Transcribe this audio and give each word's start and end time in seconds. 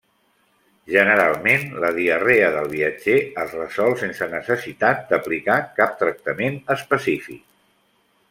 Generalment, 0.91 1.65
la 1.83 1.91
diarrea 1.97 2.47
del 2.55 2.71
viatger 2.71 3.17
es 3.43 3.53
resol 3.59 3.93
sense 4.05 4.29
necessitat 4.33 5.05
d'aplicar 5.13 5.59
cap 5.81 5.95
tractament 6.03 6.57
específic. 6.79 7.47